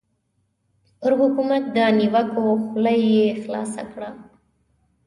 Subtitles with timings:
[0.99, 4.09] پر حکومت د نیوکو خوله یې خلاصه کړه.